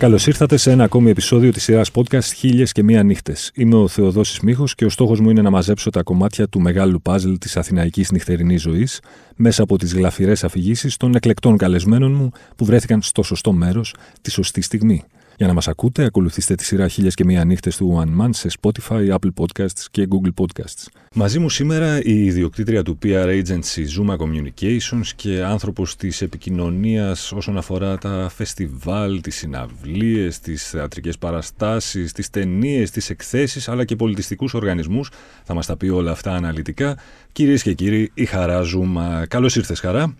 [0.00, 3.50] Καλώς ήρθατε σε ένα ακόμη επεισόδιο της σειράς podcast Χίλιες και Μία Νύχτες.
[3.54, 7.02] Είμαι ο Θεοδόσης Μίχο και ο στόχος μου είναι να μαζέψω τα κομμάτια του μεγάλου
[7.02, 9.00] παζλ της αθηναϊκής νυχτερινής ζωής
[9.36, 14.30] μέσα από τις γλαφυρές αφηγήσεις των εκλεκτών καλεσμένων μου που βρέθηκαν στο σωστό μέρος τη
[14.30, 15.04] σωστή στιγμή.
[15.40, 18.48] Για να μας ακούτε, ακολουθήστε τη σειρά χίλιες και μία νύχτες του One Man σε
[18.60, 20.86] Spotify, Apple Podcasts και Google Podcasts.
[21.14, 27.56] Μαζί μου σήμερα η ιδιοκτήτρια του PR Agency Zuma Communications και άνθρωπος της επικοινωνίας όσον
[27.56, 34.54] αφορά τα φεστιβάλ, τις συναυλίες, τις θεατρικές παραστάσεις, τις ταινίες, τις εκθέσεις αλλά και πολιτιστικούς
[34.54, 35.10] οργανισμούς.
[35.44, 36.96] Θα μας τα πει όλα αυτά αναλυτικά.
[37.32, 39.24] Κυρίες και κύριοι, η Χαρά Zuma.
[39.28, 40.14] Καλώς ήρθες Χαρά.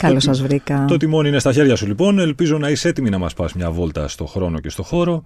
[0.00, 0.84] Καλώς σας βρήκα.
[0.88, 2.18] Το τιμόνι είναι στα χέρια σου λοιπόν.
[2.18, 5.22] Ελπίζω να είσαι έτοιμη να μας πας μια βόλτα στο χρόνο και στο χώρο.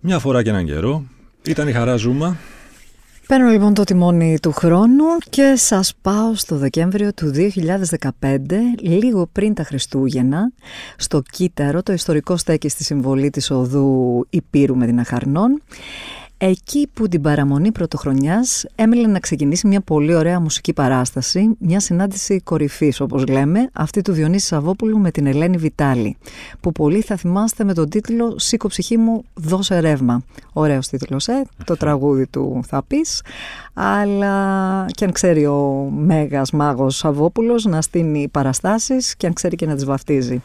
[0.00, 1.04] Μια φορά και έναν καιρό.
[1.46, 2.36] Ήταν η χαρά Ζούμα.
[3.26, 8.36] Παίρνω λοιπόν το τιμόνι του χρόνου και σας πάω στο Δεκέμβριο του 2015,
[8.82, 10.52] λίγο πριν τα Χριστούγεννα,
[10.96, 15.62] στο Κύτταρο, το ιστορικό στέκει στη συμβολή της οδού Υπήρου με την Αχαρνών.
[16.44, 22.40] Εκεί που την παραμονή πρωτοχρονιάς έμεινε να ξεκινήσει μια πολύ ωραία μουσική παράσταση, μια συνάντηση
[22.40, 26.16] κορυφής όπως λέμε, αυτή του Διονύση Σαββόπουλου με την Ελένη Βιτάλη,
[26.60, 30.22] που πολλοί θα θυμάστε με τον τίτλο «Σήκω ψυχή μου, δώσε ρεύμα».
[30.52, 33.22] Ωραίος τίτλος, ε, το τραγούδι του θα πεις,
[33.74, 39.66] αλλά και αν ξέρει ο μέγας μάγος Σαββόπουλος να στείνει παραστάσεις και αν ξέρει και
[39.66, 40.42] να τις βαφτίζει.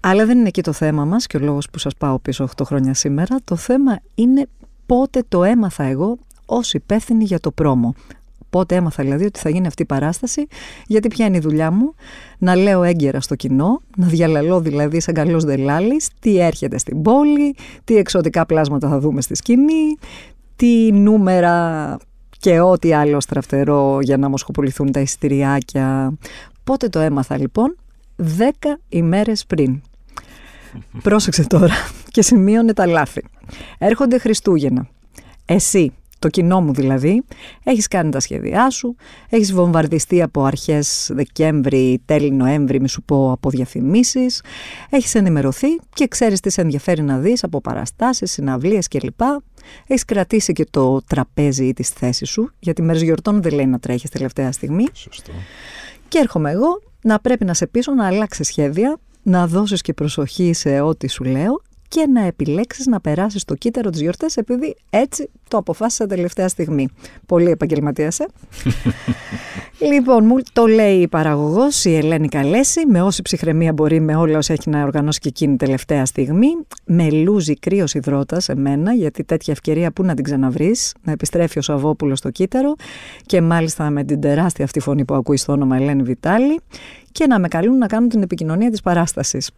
[0.00, 2.64] Αλλά δεν είναι εκεί το θέμα μας και ο λόγος που σας πάω πίσω 8
[2.64, 3.36] χρόνια σήμερα.
[3.44, 4.48] Το θέμα είναι
[4.92, 7.94] πότε το έμαθα εγώ ως υπεύθυνη για το πρόμο.
[8.50, 10.46] Πότε έμαθα δηλαδή ότι θα γίνει αυτή η παράσταση,
[10.86, 11.94] γιατί ποια είναι η δουλειά μου,
[12.38, 17.54] να λέω έγκαιρα στο κοινό, να διαλαλώ δηλαδή σαν καλός δελάλης, τι έρχεται στην πόλη,
[17.84, 19.96] τι εξωτικά πλάσματα θα δούμε στη σκηνή,
[20.56, 21.96] τι νούμερα
[22.38, 26.12] και ό,τι άλλο στραφτερό για να μοσχοποληθούν τα εισιτηριάκια.
[26.64, 27.76] Πότε το έμαθα λοιπόν,
[28.16, 29.82] δέκα ημέρες πριν.
[31.02, 31.74] Πρόσεξε τώρα
[32.12, 33.24] και σημείωνε τα λάθη.
[33.78, 34.88] Έρχονται Χριστούγεννα.
[35.44, 37.22] Εσύ, το κοινό μου δηλαδή,
[37.64, 38.96] έχεις κάνει τα σχέδιά σου,
[39.28, 44.42] έχεις βομβαρδιστεί από αρχές Δεκέμβρη, τέλη Νοέμβρη, μη σου πω από διαφημίσεις,
[44.90, 49.20] έχεις ενημερωθεί και ξέρεις τι σε ενδιαφέρει να δεις από παραστάσεις, συναυλίες κλπ.
[49.86, 53.78] Έχεις κρατήσει και το τραπέζι ή τις θέσεις σου, γιατί μέρες γιορτών δεν λέει να
[53.78, 54.84] τρέχεις τελευταία στιγμή.
[54.92, 55.32] Σωστό.
[56.08, 60.52] Και έρχομαι εγώ να πρέπει να σε πείσω να αλλάξεις σχέδια, να δώσεις και προσοχή
[60.52, 61.62] σε ό,τι σου λέω
[61.92, 66.88] και να επιλέξεις να περάσεις το κύτταρο της γιορτές επειδή έτσι το αποφάσισα τελευταία στιγμή.
[67.26, 68.26] Πολύ επαγγελματίας, ε;
[69.92, 74.38] λοιπόν, μου το λέει η παραγωγός, η Ελένη Καλέση, με όση ψυχραιμία μπορεί, με όλα
[74.38, 76.48] όσα έχει να οργανώσει και εκείνη τελευταία στιγμή.
[76.84, 81.58] Με λούζει κρύο υδρότα σε μένα, γιατί τέτοια ευκαιρία που να την ξαναβρεις, να επιστρέφει
[81.58, 82.74] ο Σαββόπουλος στο κύτταρο
[83.26, 86.60] και μάλιστα με την τεράστια αυτή φωνή που ακούει στο όνομα Ελένη Βιτάλη
[87.12, 89.50] και να με καλούν να κάνω την επικοινωνία της παράστασης.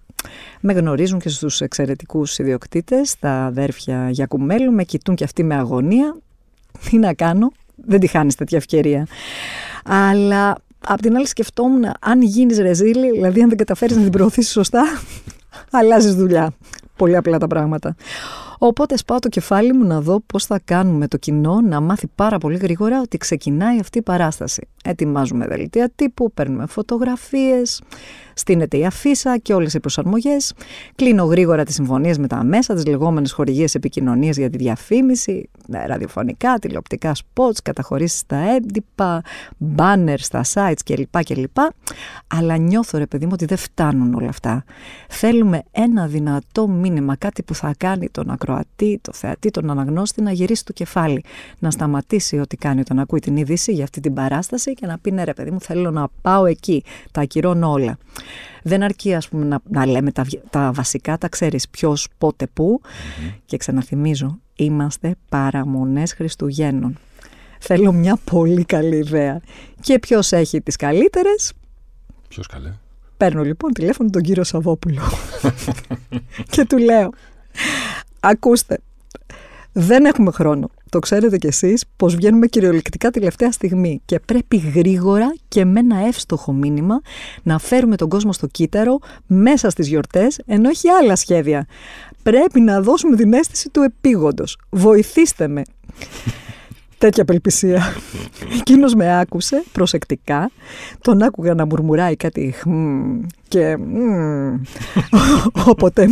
[0.61, 5.84] Με γνωρίζουν και στους εξαιρετικούς ιδιοκτήτες, τα αδέρφια Γιακουμέλου, με κοιτούν και αυτοί με αγωνία.
[6.91, 9.07] Τι να κάνω, δεν τη χάνεις τέτοια ευκαιρία.
[9.85, 10.57] Αλλά
[10.87, 14.85] απ' την άλλη σκεφτόμουν, αν γίνεις ρεζίλη, δηλαδή αν δεν καταφέρεις να την προωθήσεις σωστά,
[15.71, 16.53] αλλάζεις δουλειά.
[16.97, 17.95] Πολύ απλά τα πράγματα.
[18.59, 22.39] Οπότε σπάω το κεφάλι μου να δω πώς θα κάνουμε το κοινό να μάθει πάρα
[22.39, 24.69] πολύ γρήγορα ότι ξεκινάει αυτή η παράσταση.
[24.87, 27.83] Ετοιμάζουμε δελτία τύπου, παίρνουμε φωτογραφίες,
[28.35, 30.55] στείνεται η αφίσα και όλες οι προσαρμογές.
[30.95, 35.87] Κλείνω γρήγορα τις συμφωνίες με τα μέσα, τις λεγόμενες χορηγίες επικοινωνίας για τη διαφήμιση, ναι,
[35.87, 39.23] ραδιοφωνικά, τηλεοπτικά spots, καταχωρήσεις στα έντυπα,
[39.59, 41.25] μπάνερ στα sites κλπ.
[41.25, 41.57] κλπ.
[42.27, 44.65] Αλλά νιώθω ρε παιδί μου ότι δεν φτάνουν όλα αυτά.
[45.09, 50.33] Θέλουμε ένα δυνατό μήνυμα, κάτι που θα κάνει τον ακροατή, το θεατή, τον αναγνώστη να
[50.33, 51.25] γυρίσει το κεφάλι,
[51.59, 55.11] να σταματήσει ό,τι κάνει όταν ακούει την είδηση για αυτή την παράσταση και να πει
[55.11, 57.99] ναι ρε παιδί μου θέλω να πάω εκεί, τα ακυρώνω όλα.
[58.63, 62.49] Δεν αρκεί ας πούμε να, να λέμε τα, τα βασικά, τα ξέρεις ποιος, πότε,
[63.47, 66.99] και ξαναθυμίζω, είμαστε παραμονές Χριστουγέννων.
[67.59, 69.41] Θέλω μια πολύ καλή ιδέα.
[69.81, 71.53] Και ποιος έχει τις καλύτερες;
[72.29, 72.73] Ποιος καλέ;
[73.17, 75.03] Παίρνω λοιπόν τηλέφωνο τον κύριο Σαββόπουλο
[76.53, 77.11] και του λέω
[78.21, 78.79] Ακούστε,
[79.73, 80.71] δεν έχουμε χρόνο.
[80.95, 86.07] Το ξέρετε κι εσείς πως βγαίνουμε κυριολεκτικά τελευταία στιγμή και πρέπει γρήγορα και με ένα
[86.07, 87.01] εύστοχο μήνυμα
[87.43, 91.67] να φέρουμε τον κόσμο στο κύτταρο μέσα στις γιορτές ενώ έχει άλλα σχέδια.
[92.23, 94.59] Πρέπει να δώσουμε την αίσθηση του επίγοντος.
[94.71, 95.63] Βοηθήστε με
[96.99, 97.83] τέτοια απελπισία.
[98.59, 100.51] Εκείνος με άκουσε προσεκτικά,
[101.01, 102.55] τον άκουγα να μουρμουράει κάτι
[103.49, 103.79] και
[105.73, 106.09] οπότε,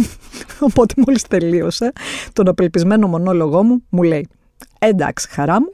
[0.60, 1.92] οπότε μόλις τελείωσε
[2.32, 4.28] τον απελπισμένο μονόλογό μου μου λέει
[4.78, 5.72] εντάξει χαρά μου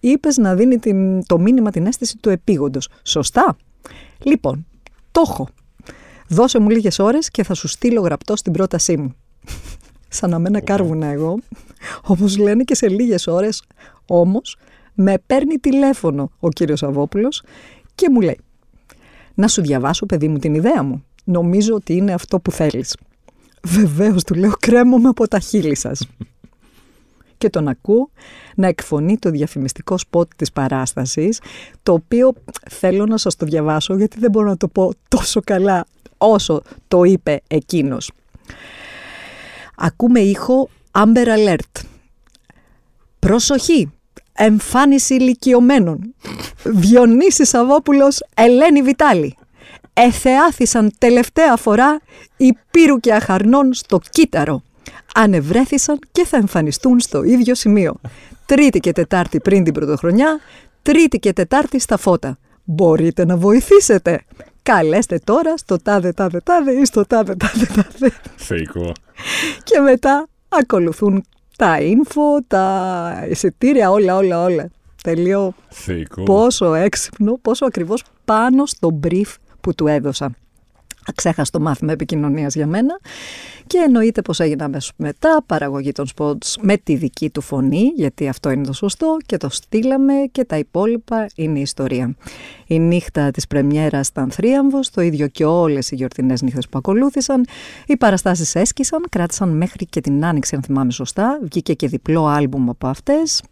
[0.00, 2.88] είπες να δίνει την, το μήνυμα την αίσθηση του επίγοντος.
[3.02, 3.56] Σωστά.
[4.22, 4.66] Λοιπόν,
[5.12, 5.48] το έχω.
[6.28, 9.14] Δώσε μου λίγες ώρες και θα σου στείλω γραπτό στην πρότασή μου.
[10.08, 11.38] σαν να μένα κάρβουνα εγώ,
[12.02, 13.62] όπως λένε και σε λίγες ώρες,
[14.06, 14.56] όμως
[14.94, 17.42] με παίρνει τηλέφωνο ο κύριος Αβόπουλος
[17.94, 18.40] και μου λέει
[19.34, 22.96] «Να σου διαβάσω παιδί μου την ιδέα μου, νομίζω ότι είναι αυτό που θέλεις».
[23.64, 26.08] Βεβαίως του λέω κρέμομαι από τα χείλη σας.
[27.38, 28.10] Και τον ακούω
[28.54, 31.40] να εκφωνεί το διαφημιστικό σπότ της παράστασης,
[31.82, 32.32] το οποίο
[32.70, 35.86] θέλω να σας το διαβάσω γιατί δεν μπορώ να το πω τόσο καλά
[36.18, 38.10] όσο το είπε εκείνος.
[39.76, 41.82] Ακούμε ήχο Amber Alert.
[43.18, 43.92] Προσοχή!
[44.32, 46.14] Εμφάνιση ηλικιωμένων.
[46.64, 49.36] Διονύσης Σαββόπουλος, Ελένη Βιτάλη.
[49.92, 52.00] Εθεάθησαν τελευταία φορά
[52.36, 54.62] υπήρου και αχαρνών στο κύτταρο.
[55.14, 57.94] Ανεβρέθησαν και θα εμφανιστούν στο ίδιο σημείο.
[58.46, 60.40] Τρίτη και Τετάρτη πριν την πρωτοχρονιά,
[60.82, 62.38] Τρίτη και Τετάρτη στα φώτα.
[62.64, 64.20] Μπορείτε να βοηθήσετε.
[64.62, 68.12] Καλέστε τώρα στο τάδε τάδε τάδε ή στο τάδε τάδε τάδε.
[68.36, 68.92] Θεϊκό.
[69.62, 71.24] Και μετά ακολουθούν
[71.56, 74.70] τα info, τα εισιτήρια, όλα, όλα, όλα.
[75.02, 76.22] Τελείω Θεϊκό.
[76.22, 80.34] πόσο έξυπνο, πόσο ακριβώς πάνω στο brief που του έδωσα.
[81.08, 83.00] Αξέχαστο μάθημα επικοινωνίας για μένα
[83.66, 88.28] και εννοείται πως έγινε αμέσως μετά παραγωγή των spots με τη δική του φωνή γιατί
[88.28, 92.14] αυτό είναι το σωστό και το στείλαμε και τα υπόλοιπα είναι η ιστορία.
[92.66, 97.46] Η νύχτα της πρεμιέρας ήταν θρίαμβος, το ίδιο και όλες οι γιορτινές νύχτες που ακολούθησαν.
[97.86, 102.70] Οι παραστάσεις έσκησαν, κράτησαν μέχρι και την άνοιξη αν θυμάμαι σωστά, βγήκε και διπλό άλμπουμ
[102.70, 103.42] από αυτές.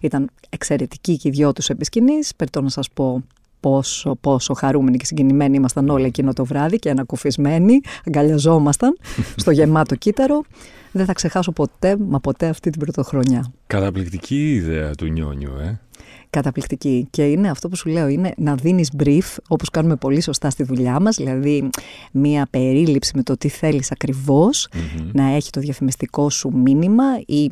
[0.00, 2.32] Ήταν εξαιρετική και οι δυο τους επί σκηνής.
[2.36, 3.24] Περτώ να σας πω
[3.64, 8.96] πόσο, πόσο χαρούμενοι και συγκινημένοι ήμασταν όλοι εκείνο το βράδυ και ανακουφισμένοι, αγκαλιαζόμασταν
[9.42, 10.42] στο γεμάτο κύτταρο.
[10.92, 13.52] Δεν θα ξεχάσω ποτέ, μα ποτέ αυτή την πρωτοχρονιά.
[13.66, 15.80] Καταπληκτική ιδέα του νιόνιου, ε.
[16.30, 17.06] Καταπληκτική.
[17.10, 20.62] Και είναι αυτό που σου λέω, είναι να δίνεις brief, όπως κάνουμε πολύ σωστά στη
[20.62, 21.70] δουλειά μας, δηλαδή
[22.12, 23.92] μία περίληψη με το τι θέλεις
[25.12, 27.50] να έχει το διαφημιστικό σου μήνυμα ή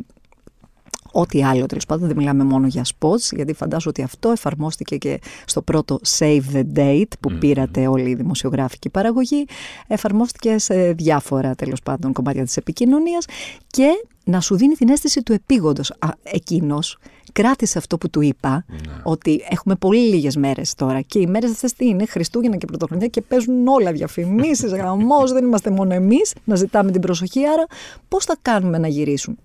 [1.13, 2.07] ό,τι άλλο τέλος πάντων.
[2.07, 6.65] Δεν μιλάμε μόνο για spots, γιατί φαντάζομαι ότι αυτό εφαρμόστηκε και στο πρώτο Save the
[6.77, 9.45] Date που πήρατε όλοι οι δημοσιογράφοι και η παραγωγή.
[9.87, 13.25] Εφαρμόστηκε σε διάφορα τέλος πάντων κομμάτια της επικοινωνίας
[13.67, 13.89] και
[14.25, 15.93] να σου δίνει την αίσθηση του επίγοντος.
[16.23, 16.99] Εκείνος
[17.33, 18.79] κράτησε αυτό που του είπα, ναι.
[19.03, 23.07] ότι έχουμε πολύ λίγες μέρες τώρα και οι μέρες αυτές τι είναι, Χριστούγεννα και Πρωτοχρονιά
[23.07, 27.47] και παίζουν όλα διαφημίσεις, γραμμό, δεν είμαστε μόνο εμείς να ζητάμε την προσοχή.
[27.47, 27.67] Άρα,
[28.09, 29.39] πώς θα κάνουμε να γυρίσουν;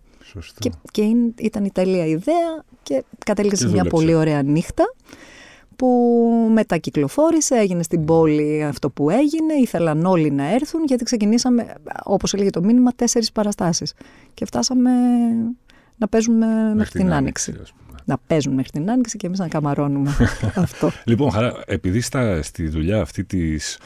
[0.60, 1.02] Και, και
[1.38, 4.84] ήταν η τέλεια ιδέα και κατέληξε σε μια πολύ ωραία νύχτα
[5.76, 11.74] που μετά κυκλοφόρησε, έγινε στην πόλη αυτό που έγινε, ήθελαν όλοι να έρθουν γιατί ξεκινήσαμε,
[12.04, 13.94] όπως έλεγε το μήνυμα, τέσσερις παραστάσεις
[14.34, 14.92] και φτάσαμε
[15.98, 17.56] να παίζουμε μέχρι, μέχρι την Άνοιξη.
[18.06, 20.16] Να παίζουν μέχρι την Άνοιξη και εμείς να καμαρώνουμε
[20.56, 20.92] αυτό.
[21.04, 23.80] Λοιπόν, χαρά, επειδή στα, στη δουλειά αυτή της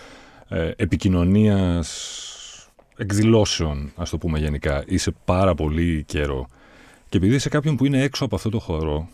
[0.50, 2.26] ε, επικοινωνίας
[3.02, 6.48] εκδηλώσεων, ας το πούμε γενικά, είσαι πάρα πολύ καιρό
[7.10, 9.08] και επειδή είσαι κάποιον που είναι έξω από αυτό το χώρο,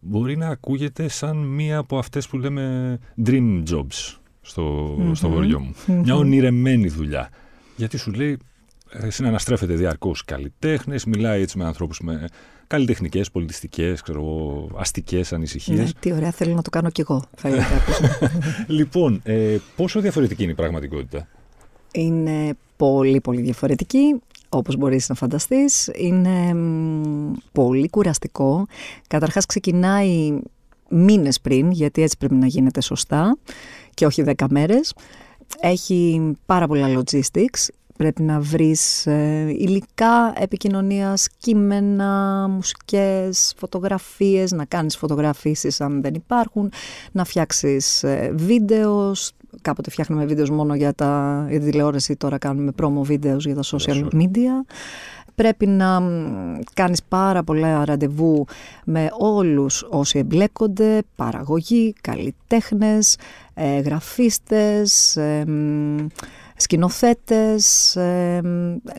[0.00, 5.60] μπορεί να ακούγεται σαν μία από αυτές που λέμε dream jobs στο, mm στο χωριό
[5.60, 5.74] μου.
[6.02, 7.30] Μια ονειρεμένη δουλειά.
[7.76, 8.38] Γιατί σου λέει,
[8.90, 12.28] ε, συναναστρέφεται διαρκώς καλλιτέχνες, μιλάει έτσι με ανθρώπους με
[12.66, 14.02] καλλιτεχνικές, πολιτιστικές,
[14.76, 15.78] αστικές ανησυχίες.
[15.78, 17.50] Ναι, τι ωραία, θέλω να το κάνω κι εγώ, θα
[18.78, 21.28] λοιπόν, ε, πόσο διαφορετική είναι η πραγματικότητα;
[21.92, 25.90] Είναι πολύ πολύ διαφορετική όπως μπορείς να φανταστείς.
[25.94, 26.54] Είναι
[27.52, 28.66] πολύ κουραστικό.
[29.06, 30.38] Καταρχάς ξεκινάει
[30.88, 33.36] μήνες πριν, γιατί έτσι πρέπει να γίνεται σωστά
[33.94, 34.94] και όχι δέκα μέρες.
[35.60, 37.68] Έχει πάρα πολλά logistics.
[37.96, 46.72] Πρέπει να βρεις ε, υλικά επικοινωνίας, κείμενα, μουσικές, φωτογραφίες, να κάνεις φωτογραφίσεις αν δεν υπάρχουν,
[47.12, 49.14] να φτιάξεις ε, βίντεο,
[49.62, 53.62] κάποτε φτιάχνουμε βίντεος μόνο για, τα, για τη τηλεόραση, τώρα κάνουμε promo βίντεος για τα
[53.64, 54.72] social media.
[55.34, 56.02] Πρέπει να
[56.74, 58.44] κάνεις πάρα πολλά ραντεβού
[58.84, 63.16] με όλους όσοι εμπλέκονται, παραγωγή, καλλιτέχνες,
[63.54, 65.44] ε, γραφίστες, ε,
[66.56, 68.40] σκηνοθέτες, ε,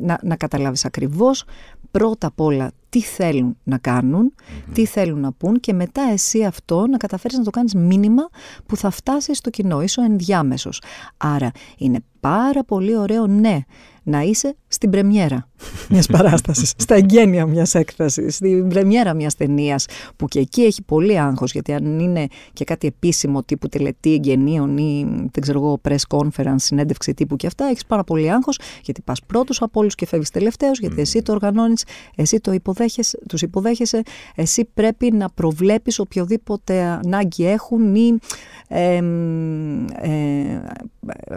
[0.02, 1.44] να, να καταλάβεις ακριβώς
[1.92, 4.34] πρώτα απ' όλα τι θέλουν να κανουν
[4.74, 8.30] τι θέλουν να πούν και μετά εσύ αυτό να καταφέρεις να το κάνεις μήνυμα
[8.66, 10.82] που θα φτάσει στο κοινό, είσαι ο ενδιάμεσος.
[11.18, 13.60] Άρα είναι πάρα πολύ ωραίο ναι
[14.04, 15.50] να είσαι στην πρεμιέρα
[15.90, 21.20] μιας παράστασης, στα εγγένεια μιας έκθεσης, στην πρεμιέρα μιας ταινίας, που και εκεί έχει πολύ
[21.20, 26.18] άγχος γιατί αν είναι και κάτι επίσημο τύπου τελετή εγγενείων ή δεν ξέρω εγώ press
[26.18, 30.06] conference, συνέντευξη τύπου και αυτά έχεις πάρα πολύ άγχος γιατί πας πρώτος από όλους και
[30.06, 31.84] φεύγεις τελευταίος γιατί εσύ το οργανώνεις,
[32.16, 34.02] εσύ το υποδέχεσαι υποδέχεσαι, τους υποδέχεσαι,
[34.36, 38.20] εσύ πρέπει να προβλέπεις οποιοδήποτε ανάγκη έχουν ή
[38.68, 40.62] ε, ε,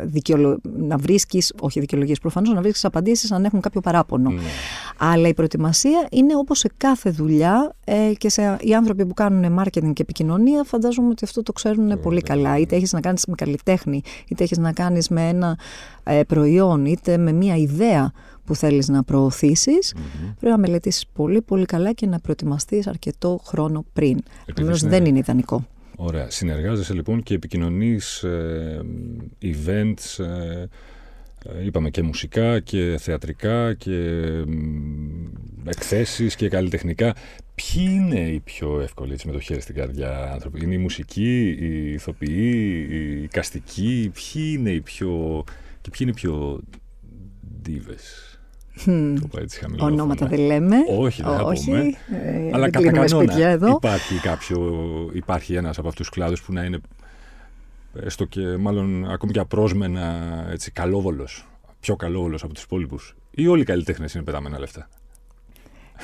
[0.03, 0.61] δικαιολο...
[0.63, 4.31] να βρίσκεις, όχι δικαιολογίες προφανώς, να βρίσκεις απαντήσεις αν έχουν κάποιο παράπονο.
[4.31, 4.41] Ναι.
[4.99, 9.61] Αλλά η προετοιμασία είναι όπως σε κάθε δουλειά ε, και σε, οι άνθρωποι που κάνουν
[9.61, 12.59] marketing και επικοινωνία φαντάζομαι ότι αυτό το ξέρουν πολύ καλά.
[12.59, 15.59] Είτε έχεις να κάνεις με καλλιτέχνη, είτε έχεις να κάνεις με ένα
[16.05, 18.13] ε, προϊόν, είτε με μια ιδέα
[18.45, 19.95] που θέλεις να προωθήσεις,
[20.39, 24.23] πρέπει να μελετήσεις πολύ πολύ καλά και να προετοιμαστείς αρκετό χρόνο πριν.
[24.47, 25.67] Επομένως δεν είναι ιδανικό.
[25.97, 26.31] Ωραία.
[26.31, 28.81] Συνεργάζεσαι λοιπόν και επικοινωνείς ε,
[29.43, 30.65] events, ε,
[31.45, 34.45] ε, είπαμε και μουσικά και θεατρικά και ε,
[35.65, 37.15] εκθέσεις και καλλιτεχνικά.
[37.55, 41.57] Ποιοι είναι οι πιο εύκολοι έτσι, με το χέρι στην καρδιά άνθρωποι; Είναι η μουσική,
[41.61, 42.87] η ηθοποιοί,
[43.23, 44.13] η καστική.
[44.15, 45.45] Ποιοι είναι οι πιο...
[45.81, 46.61] και ποιοι είναι οι πιο
[48.75, 49.63] δίβες.
[49.79, 50.77] Ονόματα δεν λέμε.
[50.99, 51.79] Όχι, δεν θα πούμε.
[51.79, 53.69] Ε, Αλλά κατά κανόνα εδώ.
[53.69, 54.61] υπάρχει, κάποιο,
[55.13, 56.81] υπάρχει ένας από αυτούς τους κλάδους που να είναι
[57.95, 61.49] έστω και μάλλον ακόμη και απρόσμενα έτσι, καλόβολος,
[61.81, 63.17] πιο καλόβολος από τους υπόλοιπους.
[63.31, 64.89] Ή όλοι οι καλλιτέχνες είναι πεταμένα λεφτά.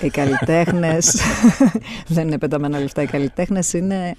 [0.01, 1.21] Οι καλλιτέχνες
[2.15, 3.03] δεν είναι πεταμένα λεφτά.
[3.03, 4.17] Οι καλλιτέχνες είναι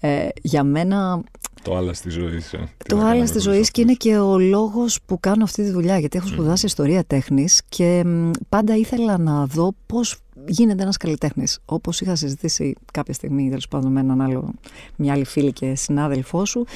[0.00, 1.22] ε, για μένα
[1.64, 2.42] το άλλα στη ζωή.
[2.52, 2.58] Ε.
[2.88, 5.98] Το άλλα στη ζωή και είναι και ο λόγος που κάνω αυτή τη δουλειά.
[5.98, 8.04] Γιατί έχω σπουδάσει ιστορία τέχνης και
[8.48, 10.16] πάντα ήθελα να δω πώς
[10.46, 11.58] γίνεται ένας καλλιτέχνης.
[11.64, 14.50] Όπως είχα συζητήσει κάποια στιγμή, τέλος πάντων, με έναν άλλο,
[14.96, 16.66] μια άλλη φίλη και συνάδελφό σου,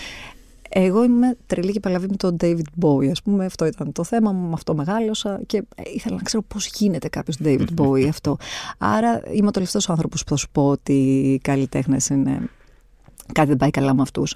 [0.69, 3.45] εγώ είμαι τρελή και παλαβή με τον David Bowie, ας πούμε.
[3.45, 5.63] Αυτό ήταν το θέμα μου, με αυτό μεγάλωσα και
[5.95, 8.37] ήθελα να ξέρω πώς γίνεται κάποιος David Bowie αυτό.
[8.79, 12.49] Άρα είμαι ο τελευταίος άνθρωπος που θα σου πω ότι οι καλλιτέχνες είναι
[13.33, 14.35] κάτι δεν πάει καλά με αυτούς.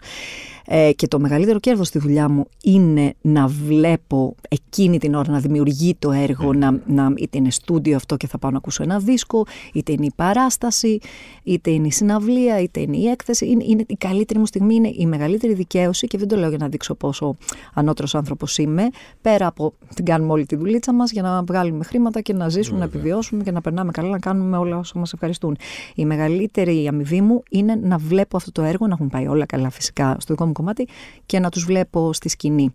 [0.67, 5.39] Ε, και το μεγαλύτερο κέρδος στη δουλειά μου είναι να βλέπω εκείνη την ώρα να
[5.39, 8.99] δημιουργεί το έργο, να, να, είτε είναι στούντιο αυτό και θα πάω να ακούσω ένα
[8.99, 10.99] δίσκο, είτε είναι η παράσταση,
[11.43, 13.47] είτε είναι η συναυλία, είτε είναι η έκθεση.
[13.47, 16.59] Είναι, είναι η καλύτερη μου στιγμή, είναι η μεγαλύτερη δικαίωση και δεν το λέω για
[16.59, 17.37] να δείξω πόσο
[17.75, 18.89] ανώτερος άνθρωπος είμαι,
[19.23, 22.79] πέρα από την κάνουμε όλη τη δουλίτσα μας για να βγάλουμε χρήματα και να ζήσουμε,
[22.79, 25.57] να επιβιώσουμε και να περνάμε καλά, να κάνουμε όλα όσα μας ευχαριστούν.
[25.95, 29.71] Η μεγαλύτερη αμοιβή μου είναι να βλέπω αυτό το έργο, να έχουν πάει όλα καλά
[29.71, 30.89] φυσικά στο δικό μου κομμάτι
[31.27, 32.75] και να τους βλέπω στη σκηνη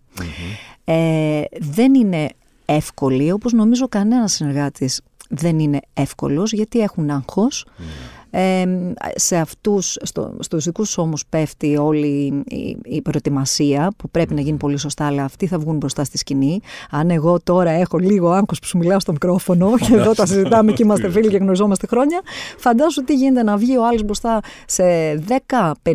[0.84, 2.28] Ε, δεν είναι
[2.64, 7.66] εύκολη, όπως νομίζω κανένας συνεργάτης δεν είναι εύκολος, γιατί έχουν άγχος.
[8.38, 14.40] Ναι σε αυτούς, στο, στους δικούς όμως πέφτει όλη η, η προετοιμασία που πρέπει να
[14.40, 16.60] γίνει πολύ σωστά, αλλά αυτοί θα βγουν μπροστά στη σκηνή.
[16.90, 20.72] Αν εγώ τώρα έχω λίγο άγχος που σου μιλάω στο μικρόφωνο και εδώ τα συζητάμε
[20.72, 22.20] και είμαστε φίλοι και γνωριζόμαστε χρόνια,
[22.58, 24.84] φαντάζομαι τι γίνεται να βγει ο άλλος μπροστά σε
[25.48, 25.94] 10, 50,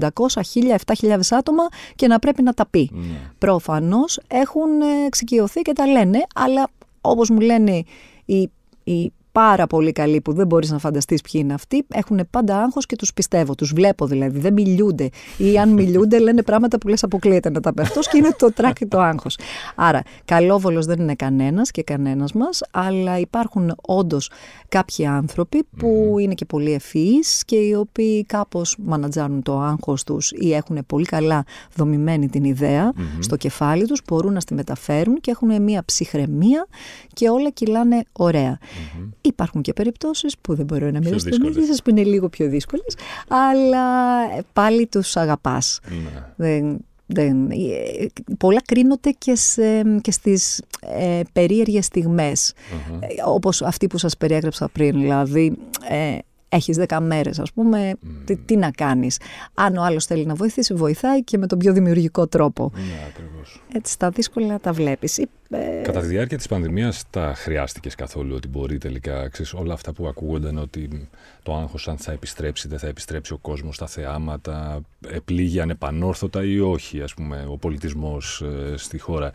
[0.00, 0.76] 500, 1000,
[1.08, 1.62] 7000 άτομα
[1.94, 2.90] και να πρέπει να τα πει.
[2.92, 2.98] Mm.
[3.38, 6.68] Προφανώς έχουν ε, εξοικειωθεί και τα λένε, αλλά
[7.00, 7.82] όπως μου λένε
[8.24, 8.50] οι,
[8.84, 12.86] οι πάρα πολύ καλοί που δεν μπορείς να φανταστείς ποιοι είναι αυτοί, έχουν πάντα άγχος
[12.86, 13.54] και τους πιστεύω.
[13.54, 14.38] Τους βλέπω δηλαδή.
[14.38, 15.08] Δεν μιλούνται.
[15.36, 18.52] Ή αν μιλούνται, λένε πράγματα που λες αποκλείεται να τα πει αυτό και είναι το
[18.52, 19.38] τράκι το άγχος.
[19.74, 24.30] Άρα, καλόβολος δεν είναι κανένας και κανένας μας, αλλά υπάρχουν όντως
[24.68, 30.32] κάποιοι άνθρωποι που είναι και πολύ ευφυείς και οι οποίοι κάπως μανατζάρουν το άγχος τους
[30.34, 35.30] ή έχουν πολύ καλά δομημένη την ιδεα στο κεφάλι τους, μπορούν να στη μεταφέρουν και
[35.30, 36.66] έχουν μια ψυχραιμία
[37.12, 38.58] και όλα κυλάνε ωραία.
[39.26, 41.52] Υπάρχουν και περιπτώσεις που δεν μπορώ να μιλήσω στον
[41.84, 42.96] που είναι λίγο πιο δύσκολες,
[43.28, 43.84] αλλά
[44.52, 45.80] πάλι τους αγαπάς.
[45.88, 46.24] Ναι.
[46.36, 48.06] Δεν, δεν, ε,
[48.38, 52.52] πολλά κρίνονται και, σε, και στις ε, περίεργες στιγμές,
[53.00, 55.56] ε, όπως αυτή που σας περιέγραψα πριν, δηλαδή
[55.88, 56.18] ε,
[56.54, 57.92] έχεις δέκα μέρες ας πούμε,
[58.24, 59.20] τι, τι, να κάνεις.
[59.54, 62.72] Αν ο άλλος θέλει να βοηθήσει, βοηθάει και με τον πιο δημιουργικό τρόπο.
[62.74, 63.62] Ναι, ακριβώς.
[63.72, 65.18] Έτσι τα δύσκολα τα βλέπεις.
[65.18, 65.26] Ε,
[65.82, 70.06] Κατά τη διάρκεια της πανδημίας τα χρειάστηκες καθόλου ότι μπορεί τελικά, ξέρεις, όλα αυτά που
[70.06, 71.08] ακούγονταν ότι
[71.42, 76.60] το άγχος αν θα επιστρέψει, δεν θα επιστρέψει ο κόσμος στα θεάματα, επλήγει ανεπανόρθωτα ή
[76.60, 79.30] όχι, ας πούμε, ο πολιτισμός ε, στη χώρα.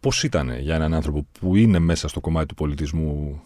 [0.00, 3.40] Πώς ήταν για έναν άνθρωπο που είναι μέσα στο κομμάτι του πολιτισμού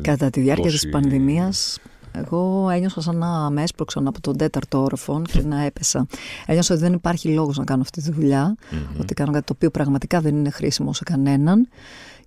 [0.00, 0.78] Κατά τη διάρκεια τόση...
[0.78, 1.78] της πανδημίας
[2.12, 6.06] εγώ ένιωσα σαν να με έσπρωξαν από τον τέταρτο όροφο και να έπεσα.
[6.46, 8.56] Ένιωσα ότι δεν υπάρχει λόγος να κάνω αυτή τη δουλειά,
[9.00, 11.68] ότι κάνω κάτι το οποίο πραγματικά δεν είναι χρήσιμο σε κανέναν.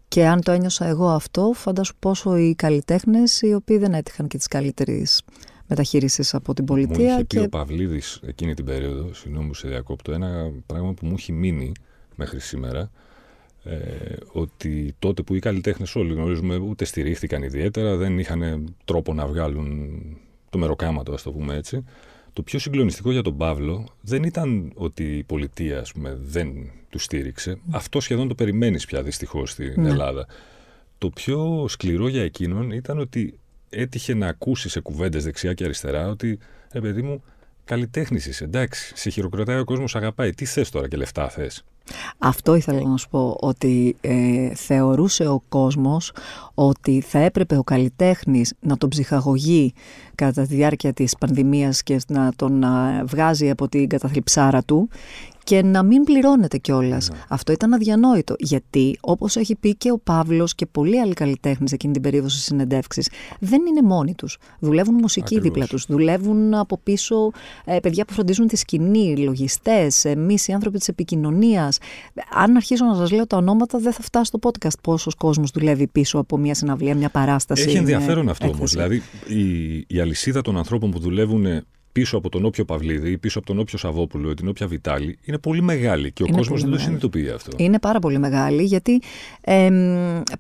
[0.08, 4.38] Και αν το ένιωσα εγώ αυτό, φαντάσου πόσο οι καλλιτέχνες, οι οποίοι δεν έτυχαν και
[4.38, 5.08] τη καλύτερη
[5.68, 7.06] μεταχείριση από την πολιτεία.
[7.06, 11.06] Μου είχε πει ο Παυλίδης εκείνη την περίοδο, συγγνώμη που σε διακόπτω, ένα πράγμα που
[11.06, 11.72] μου έχει μείνει
[12.16, 12.92] μέχρι σήμερα
[13.64, 19.28] ε, ότι τότε που οι καλλιτέχνες όλοι γνωρίζουμε ούτε στηρίχθηκαν ιδιαίτερα, δεν είχαν τρόπο να
[19.28, 20.00] βγάλουν
[20.50, 21.84] το μεροκάματο, ας το πούμε έτσι.
[22.34, 27.00] Το πιο συγκλονιστικό για τον Παύλο δεν ήταν ότι η πολιτεία ας πούμε, δεν του
[27.00, 27.58] στήριξε.
[27.72, 29.90] Αυτό σχεδόν το περιμένεις πια δυστυχώς στην ναι.
[29.90, 30.28] Ελλάδα.
[30.98, 33.40] Το πιο σκληρό για εκείνον ήταν ότι
[33.70, 36.40] έτυχε να ακούσει σε κουβέντες δεξιά και αριστερά ότι,
[36.72, 37.24] ρε παιδί μου,
[37.66, 38.44] καλλιτέχνης είσαι.
[38.44, 40.34] Εντάξει, σε χειροκροτάει ο κόσμος, αγαπάει.
[40.34, 41.64] Τι θες τώρα και λεφτά θες;
[42.24, 46.12] Αυτό ήθελα να σου πω, ότι ε, θεωρούσε ο κόσμος
[46.54, 49.74] ότι θα έπρεπε ο καλλιτέχνης να τον ψυχαγωγεί
[50.16, 52.64] κατά τη διάρκεια της πανδημίας και να τον
[53.06, 54.90] βγάζει από την καταθλιψάρα του
[55.44, 57.10] και να μην πληρώνεται κιόλας.
[57.10, 57.18] Ναι.
[57.28, 58.36] Αυτό ήταν αδιανόητο.
[58.40, 62.44] Γιατί, όπως έχει πει και ο Παύλος και πολλοί άλλοι καλλιτέχνες εκείνη την περίοδο στις
[62.44, 64.38] συνεντεύξεις, δεν είναι μόνοι τους.
[64.60, 65.44] Δουλεύουν μουσικοί Ακριβώς.
[65.44, 65.86] δίπλα τους.
[65.86, 67.32] Δουλεύουν από πίσω
[67.66, 71.78] ε, παιδιά που φροντίζουν τη σκηνή, λογιστές, εμείς οι άνθρωποι της επικοινωνίας.
[72.34, 75.88] Αν αρχίσω να σας λέω τα ονόματα, δεν θα φτάσει στο podcast πόσος κόσμος δουλεύει
[75.88, 77.64] πίσω από μια συναυλία, μια παράσταση.
[77.64, 78.72] Έχει ενδιαφέρον αυτό όμως.
[78.72, 81.46] Δηλαδή, η, η αλυσίδα των ανθρώπων που δουλεύουν
[81.92, 85.18] πίσω από τον όποιο Παυλίδη ή πίσω από τον όποιο Σαββόπουλο ή την όποια Βιτάλη
[85.24, 87.52] είναι πολύ μεγάλη και ο κόσμος δεν το συνειδητοποιεί αυτό.
[87.58, 89.02] Είναι πάρα πολύ μεγάλη γιατί
[89.42, 89.70] ε,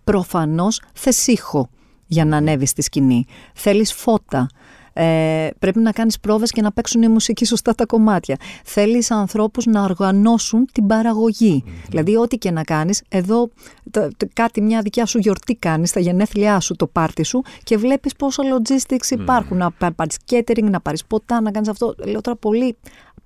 [0.03, 1.69] προφανώς θες ήχο
[2.05, 3.25] για να ανέβεις στη σκηνή.
[3.53, 4.49] Θέλεις φώτα.
[4.93, 8.37] Ε, πρέπει να κάνεις πρόβες και να παίξουν η μουσική σωστά τα κομμάτια.
[8.63, 11.63] Θέλεις ανθρώπους να οργανώσουν την παραγωγή.
[11.89, 13.49] Δηλαδή ό,τι και να κάνεις, εδώ
[13.91, 18.15] το, κάτι μια δικιά σου γιορτή κάνεις, στα γενέθλιά σου, το πάρτι σου και βλέπεις
[18.15, 19.57] πόσο logistics υπάρχουν.
[19.57, 21.95] Να πάρεις catering, να πάρεις ποτά, να κάνεις αυτό.
[22.05, 22.77] Λέω τώρα πολύ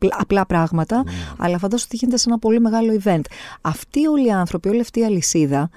[0.09, 1.03] απλά πράγματα,
[1.37, 3.21] αλλά φαντάζομαι ότι γίνεται σε ένα πολύ μεγάλο event.
[3.61, 5.69] Αυτοί όλοι οι άνθρωποι, όλη αυτή η αλυσίδα,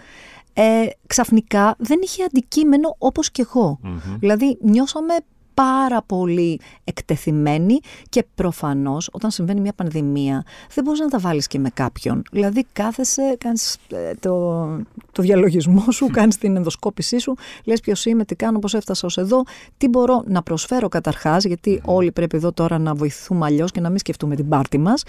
[0.52, 3.78] ε, ξαφνικά δεν είχε αντικείμενο όπως και εγώ.
[4.18, 5.14] Δηλαδή νιώσαμε
[5.58, 11.58] πάρα πολύ εκτεθειμένοι και προφανώς όταν συμβαίνει μια πανδημία δεν μπορείς να τα βάλεις και
[11.58, 12.22] με κάποιον.
[12.30, 14.64] Δηλαδή κάθεσαι, κάνεις ε, το,
[15.12, 17.34] το διαλογισμό σου, κάνεις την ενδοσκόπησή σου,
[17.64, 19.42] λες ποιος είμαι, τι κάνω, πώς έφτασα ως εδώ,
[19.76, 23.88] τι μπορώ να προσφέρω καταρχάς, γιατί όλοι πρέπει εδώ τώρα να βοηθούμε αλλιώς και να
[23.88, 25.02] μην σκεφτούμε την πάρτη μας.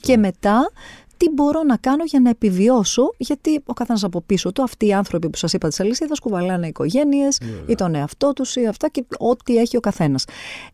[0.00, 0.70] Και μετά
[1.16, 4.92] τι μπορώ να κάνω για να επιβιώσω, γιατί ο καθένας από πίσω του, αυτοί οι
[4.92, 9.04] άνθρωποι που σας είπα της αλυσίδας, κουβαλάνε οικογένειες ή τον εαυτό τους ή αυτά και
[9.18, 10.24] ό,τι έχει ο καθένας.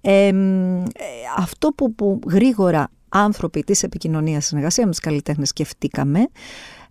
[0.01, 0.33] Ε,
[1.37, 6.27] αυτό που, που γρήγορα άνθρωποι της επικοινωνίας, συνεργασία με του καλλιτέχνες σκεφτήκαμε,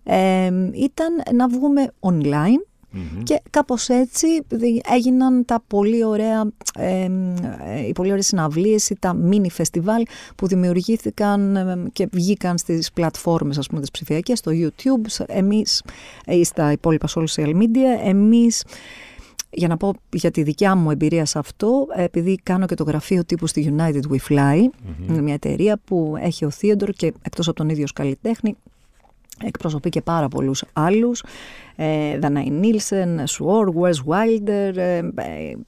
[0.04, 2.71] ε, ήταν να βγούμε online
[3.24, 4.28] και κάπως έτσι
[4.94, 7.08] έγιναν τα πολύ ωραία, ε,
[7.88, 10.04] οι πολύ ωραίες συναυλίες ή τα mini φεστιβάλ
[10.36, 11.58] που δημιουργήθηκαν
[11.94, 15.84] και βγήκαν στις πλατφόρμες ας πούμε τις ψηφιακές, στο YouTube, εμείς
[16.26, 18.64] ή στα υπόλοιπα social media, εμείς
[19.54, 23.26] για να πω για τη δικιά μου εμπειρία σε αυτό, επειδή κάνω και το γραφείο
[23.26, 24.60] τύπου στη United We Fly,
[25.10, 28.56] είναι μια εταιρεία που έχει ο Θείοντορ και εκτός από τον ίδιο καλλιτέχνη,
[29.44, 31.24] εκπροσωπεί και πάρα πολλούς άλλους.
[31.76, 35.04] Ε, Δανάη Νίλσεν, Σουόρ, Wes Wilder ε, ε,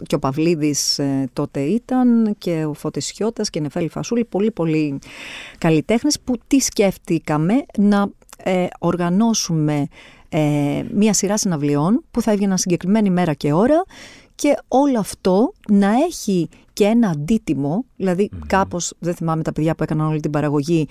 [0.04, 4.26] και ο Παυλίδης ε, τότε ήταν και ο Φώτης Σιώτας και η Νεφέλη Φασούλη.
[4.26, 5.00] Πολύ πολύ
[5.58, 8.10] καλλιτέχνες που τι σκέφτηκαμε να
[8.80, 9.88] οργανώσουμε
[10.94, 13.84] μία σειρά συναυλιών που θα έβγαιναν συγκεκριμένη μέρα και ώρα
[14.36, 19.84] και όλο αυτό να έχει και ένα αντίτιμο, δηλαδή κάπως, δεν θυμάμαι τα παιδιά που
[19.84, 20.88] έκαναν όλη την παραγωγή,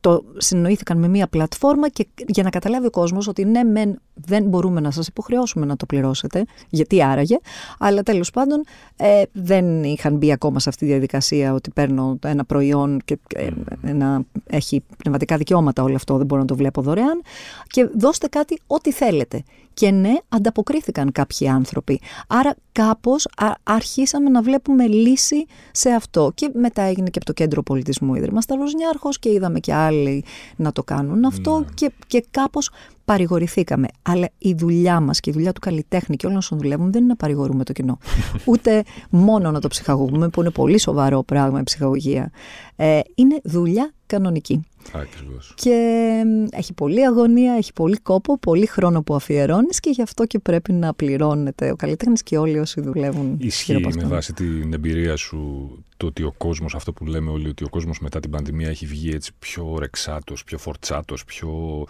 [0.00, 4.44] το συνοήθηκαν με μία πλατφόρμα και για να καταλάβει ο κόσμος ότι ναι μεν δεν
[4.44, 7.36] μπορούμε να σας υποχρεώσουμε να το πληρώσετε, γιατί άραγε,
[7.78, 8.64] αλλά τέλος πάντων
[8.96, 13.48] ε, δεν είχαν μπει ακόμα σε αυτή τη διαδικασία ότι παίρνω ένα προϊόν και ε,
[13.92, 17.22] να έχει πνευματικά δικαιώματα όλο αυτό, δεν μπορώ να το βλέπω δωρεάν
[17.66, 19.42] και δώστε κάτι ό,τι θέλετε.
[19.74, 22.00] Και ναι, ανταποκρίθηκαν κάποιοι άνθρωποι.
[22.26, 23.28] Άρα κάπως
[23.62, 26.32] αρχίσαμε να βλέπουμε λύση σε αυτό.
[26.34, 30.24] Και μετά έγινε και από το Κέντρο Πολιτισμού Ίδρυμα Σταυροσνιάρχος και είδαμε και άλλοι
[30.56, 31.64] να το κάνουν αυτό ναι.
[31.74, 32.70] και, και κάπως
[33.04, 33.86] παρηγορηθήκαμε.
[34.02, 37.10] Αλλά η δουλειά μας και η δουλειά του καλλιτέχνη και όλων όσων δουλεύουν δεν είναι
[37.10, 37.98] να παρηγορούμε το κοινό.
[38.44, 42.30] Ούτε μόνο να το ψυχαγωγούμε, που είναι πολύ σοβαρό πράγμα η ψυχαγωγία.
[42.76, 44.60] Ε, είναι δουλειά κανονική.
[44.92, 45.52] Ακριβώς.
[45.56, 50.38] Και έχει πολλή αγωνία, έχει πολύ κόπο, πολύ χρόνο που αφιερώνεις και γι' αυτό και
[50.38, 53.36] πρέπει να πληρώνεται ο καλλιτέχνης και όλοι όσοι δουλεύουν.
[53.40, 57.64] Ισχύει με βάση την εμπειρία σου το ότι ο κόσμος, αυτό που λέμε όλοι, ότι
[57.64, 61.84] ο κόσμος μετά την πανδημία έχει βγει έτσι πιο ρεξάτος, πιο φορτσάτος, πιο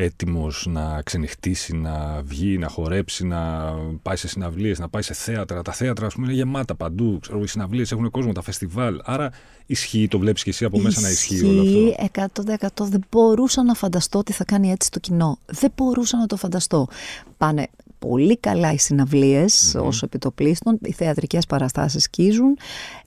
[0.00, 5.62] έτοιμος να ξενυχτήσει, να βγει, να χορέψει, να πάει σε συναυλίες, να πάει σε θέατρα.
[5.62, 7.18] Τα θέατρα, ας πούμε, είναι γεμάτα παντού.
[7.20, 9.00] Ξέρω, οι συναυλίες έχουν κόσμο, τα φεστιβάλ.
[9.04, 9.30] Άρα
[9.66, 12.82] ισχύει, το βλέπεις και εσύ από μέσα να ισχύει όλο αυτό.
[12.84, 15.38] 100% δεν μπορούσα να φανταστώ τι θα κάνει έτσι το κοινό.
[15.46, 16.88] Δεν μπορούσα να το φανταστώ.
[17.36, 19.84] Πάνε πολύ καλά οι συναυλίες mm-hmm.
[19.84, 22.58] ως επιτοπλίστων, οι θεατρικές παραστάσεις σκίζουν,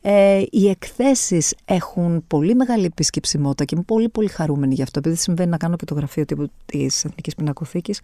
[0.02, 5.16] ε, οι εκθέσεις έχουν πολύ μεγάλη επισκεψιμότητα και είμαι πολύ πολύ χαρούμενη γι' αυτό, επειδή
[5.16, 8.00] συμβαίνει να κάνω και το γραφείο τύπου της Εθνικής Πινακοθήκης.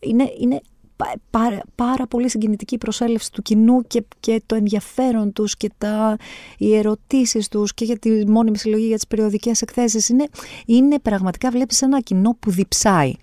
[0.00, 0.60] Είναι, είναι
[1.30, 6.16] πάρα, πάρα πολύ συγκινητική προσέλευση του κοινού και, και το ενδιαφέρον τους και τα,
[6.58, 10.08] οι ερωτήσεις τους και για τη μόνιμη συλλογή για τις περιοδικές εκθέσεις.
[10.08, 10.26] Είναι,
[10.66, 13.16] είναι πραγματικά βλέπεις ένα κοινό που διψαει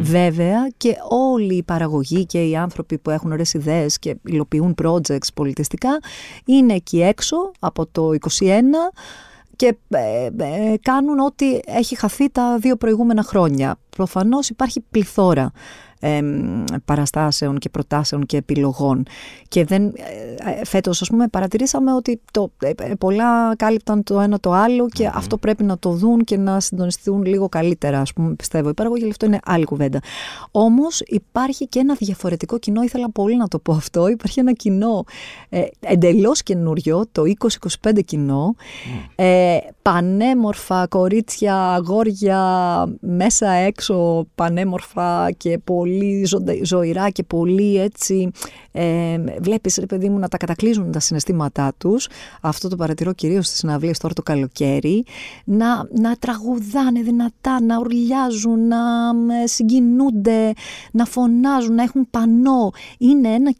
[0.00, 5.26] Βέβαια και όλοι οι παραγωγοί και οι άνθρωποι που έχουν ωραίες ιδέες και υλοποιούν projects
[5.34, 5.98] πολιτιστικά
[6.44, 8.50] είναι εκεί έξω από το 21
[9.56, 13.76] και ε, ε, κάνουν ό,τι έχει χαθεί τα δύο προηγούμενα χρόνια.
[13.96, 15.52] Προφανώς υπάρχει πληθώρα
[16.84, 19.02] παραστάσεων και προτάσεων και επιλογών.
[19.48, 24.40] Και δεν, ε, φέτος, ας πούμε, παρατηρήσαμε ότι το, ε, ε, πολλά κάλυπταν το ένα
[24.40, 28.34] το άλλο και αυτό πρέπει να το δουν και να συντονιστούν λίγο καλύτερα, ας πούμε,
[28.34, 28.68] πιστεύω.
[28.68, 30.00] Η παραγωγή αυτό είναι άλλη κουβέντα.
[30.50, 35.04] Όμως υπάρχει και ένα διαφορετικό κοινό, ήθελα πολύ να το πω αυτό, υπάρχει ένα κοινό
[35.48, 37.22] ε, εντελώς καινούριο, το
[37.82, 38.54] 2025 κοινό,
[39.14, 42.40] ε, πανέμορφα κορίτσια, αγόρια,
[43.00, 46.24] μέσα έξω πανέμορφα και πολύ πολύ
[46.64, 48.30] ζωηρά και πολύ έτσι
[48.72, 52.08] ε, βλέπεις ρε παιδί μου να τα κατακλείζουν τα συναισθήματά τους.
[52.40, 55.04] Αυτό το παρατηρώ κυρίως στις συναυλίες τώρα το καλοκαίρι.
[55.44, 58.78] Να, να τραγουδάνε δυνατά, να ουρλιάζουν να
[59.44, 60.52] συγκινούνται
[60.92, 62.70] να φωνάζουν, να έχουν πανό.
[62.98, 63.52] Είναι ένα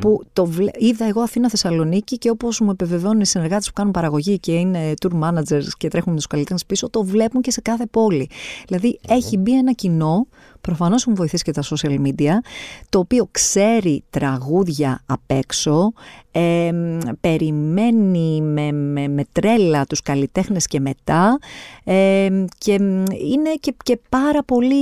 [0.00, 4.38] που το είδα εγώ Αθήνα Θεσσαλονίκη και όπως μου επιβεβαιώνουν οι συνεργάτες που κάνουν παραγωγή
[4.38, 7.86] και είναι tour managers και τρέχουν με τους καλλιτέχνες πίσω το βλέπουν και σε κάθε
[7.86, 8.30] πόλη.
[8.66, 10.26] Δηλαδή έχει μπει ένα κοινό
[10.60, 12.32] προφανώς μου βοηθήσει και τα social media,
[12.88, 15.92] το οποίο ξέρει τραγούδια απ' έξω,
[17.20, 21.38] περιμένει με, με, με, τρέλα τους καλλιτέχνες και μετά
[22.58, 22.72] και
[23.32, 24.74] είναι και, και πάρα πολύ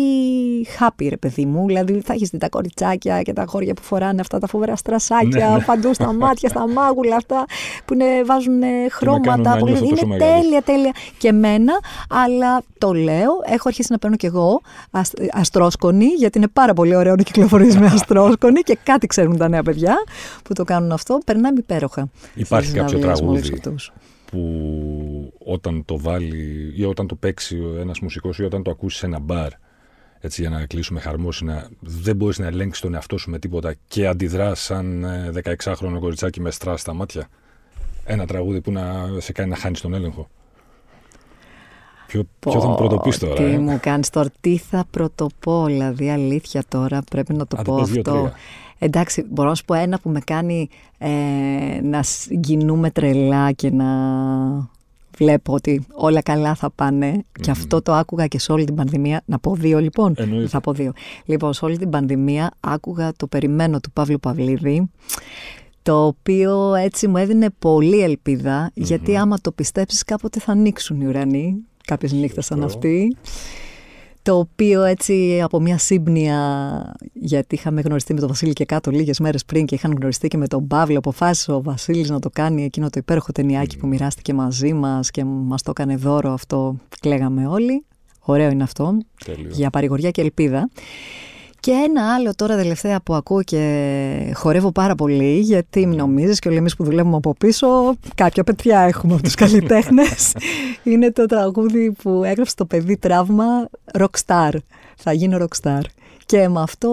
[0.78, 4.20] happy ρε παιδί μου, δηλαδή θα έχεις δει τα κοριτσάκια και τα χώρια που φοράνε
[4.20, 5.64] αυτά τα φοβερά στρασάκια ναι, ναι.
[5.64, 7.44] παντού στα μάτια, στα μάγουλα αυτά
[7.84, 10.92] που είναι, βάζουν χρώματα, πολύ, είναι τέλεια τέλεια.
[11.18, 11.72] Και εμένα,
[12.08, 14.60] αλλά το λέω, έχω αρχίσει να παίρνω κι εγώ
[15.66, 19.62] αστρόσκονη, γιατί είναι πάρα πολύ ωραίο να κυκλοφορείς με αστρόσκονη και κάτι ξέρουν τα νέα
[19.62, 19.94] παιδιά
[20.44, 22.08] που το κάνουν αυτό, περνάμε υπέροχα.
[22.34, 23.60] Υπάρχει κάποιο τραγούδι
[24.30, 29.06] που όταν το βάλει ή όταν το παίξει ένας μουσικός ή όταν το ακούσεις σε
[29.06, 29.48] ένα μπαρ
[30.20, 34.06] έτσι για να κλείσουμε χαρμόσυνα, δεν μπορείς να ελέγξεις τον εαυτό σου με τίποτα και
[34.06, 35.06] αντιδράς σαν
[35.44, 37.28] 16χρονο ε, κοριτσάκι με στρά στα μάτια.
[38.04, 40.28] Ένα τραγούδι που να σε κάνει να χάνεις τον έλεγχο.
[42.06, 43.34] Ποιο, ποιο θα μου πρωτοπείς τώρα.
[43.34, 47.74] Τι ε; μου κάνεις τώρα, τι θα πρωτοπώ, δηλαδή αλήθεια τώρα πρέπει να το πω
[47.74, 48.32] αυτό.
[48.78, 51.08] Εντάξει, μπορώ να σου πω ένα που με κάνει ε,
[51.82, 53.86] να συγκινούμε τρελά και να
[55.16, 57.24] βλέπω ότι όλα καλά θα πάνε.
[57.40, 59.22] Και αυτό το άκουγα και σε όλη την πανδημία.
[59.24, 60.14] Να πω δύο λοιπόν.
[60.48, 60.92] Θα πω δύο.
[61.24, 64.88] Λοιπόν, σε όλη την πανδημία άκουγα το περιμένω του Παύλου Παυλίδη
[65.86, 68.20] το οποίο έτσι μου έδινε πολύ
[68.74, 73.16] γιατί άμα το πιστέψεις κάποτε θα ανοίξουν οι ουρανοί, κάποιες νύχτες σαν αυτή.
[74.22, 76.38] Το οποίο έτσι από μια σύμπνοια,
[77.12, 80.36] γιατί είχαμε γνωριστεί με τον Βασίλη και κάτω λίγες μέρες πριν και είχαν γνωριστεί και
[80.36, 84.34] με τον Παύλο, αποφάσισε ο Βασίλης να το κάνει εκείνο το υπέροχο ταινιάκι που μοιράστηκε
[84.34, 87.84] μαζί μας και μας το έκανε δώρο αυτό, κλαίγαμε όλοι.
[88.20, 88.98] Ωραίο είναι αυτό,
[89.50, 90.68] για παρηγοριά και ελπίδα.
[91.66, 96.48] Και ένα άλλο τώρα τελευταία που ακούω και χορεύω πάρα πολύ, γιατί μην νομίζεις και
[96.48, 97.66] όλοι εμείς που δουλεύουμε από πίσω,
[98.14, 100.32] κάποια πετριά έχουμε από τους καλλιτέχνες.
[100.84, 103.44] είναι το τραγούδι που έγραψε το παιδί τραύμα
[103.98, 104.50] Rockstar.
[104.96, 105.80] Θα γίνω Rockstar.
[106.26, 106.90] Και με αυτό,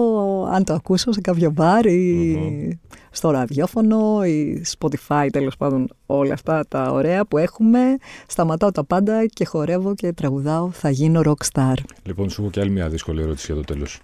[0.52, 2.78] αν το ακούσω σε κάποιο μπαρ ή
[3.10, 7.80] στο ραδιόφωνο ή Spotify, τέλος πάντων όλα αυτά τα ωραία που έχουμε,
[8.26, 11.74] σταματάω τα πάντα και χορεύω και τραγουδάω «Θα γίνω rockstar».
[12.02, 14.00] Λοιπόν, σου έχω και άλλη μια δύσκολη ερώτηση για το τέλος.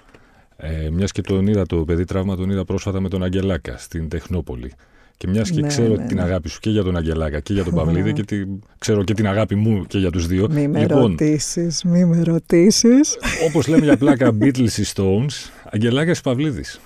[0.61, 4.09] Ε, μιας και τον είδα το παιδί τραύμα, τον είδα πρόσφατα με τον Αγγελάκα στην
[4.09, 4.73] Τεχνόπολη.
[5.17, 6.23] Και μιας και ναι, ξέρω ναι, την ναι.
[6.23, 8.45] αγάπη σου και για τον Αγγελάκα και για τον Παυλίδη και τη,
[8.79, 10.49] ξέρω και την αγάπη μου και για τους δύο.
[10.51, 13.19] Μη με λοιπόν, ρωτήσεις, μη με ρωτήσεις.
[13.49, 16.81] Όπως λέμε για πλάκα Beatles ή Stones, Αγγελάκας Παυλίδης,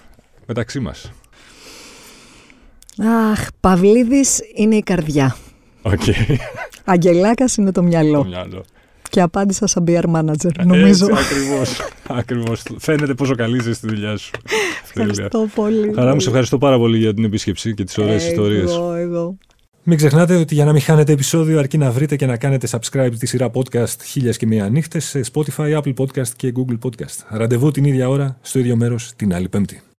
[0.47, 1.13] μεταξύ μας.
[3.31, 5.37] Αχ, Παυλίδης είναι η καρδιά.
[5.83, 6.37] Okay.
[6.85, 8.19] Αγγελάκας είναι το μυαλό.
[8.19, 8.65] Το μυαλό.
[9.15, 11.07] Και απάντησα σαν PR manager, νομίζω.
[11.11, 12.63] Έτσι, ακριβώς, ακριβώς.
[12.79, 14.31] Φαίνεται πόσο καλή είσαι στη δουλειά σου.
[14.85, 15.93] Ευχαριστώ πολύ.
[15.95, 18.73] Χαρά μου, σε ευχαριστώ πάρα πολύ για την επίσκεψη και τις ωραίες ιστορίες.
[18.73, 19.39] Εγώ, εγώ.
[19.83, 23.13] Μην ξεχνάτε ότι για να μην χάνετε επεισόδιο αρκεί να βρείτε και να κάνετε subscribe
[23.19, 27.19] τη σειρά podcast χίλιας και μία νύχτες σε Spotify, Apple Podcast και Google Podcast.
[27.29, 29.83] Ραντεβού την ίδια ώρα, στο ίδιο μέρος, την άλλη πέμπτη.